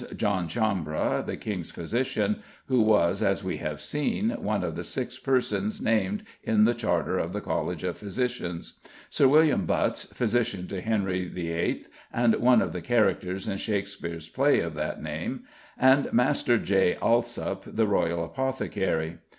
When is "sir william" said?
9.11-9.67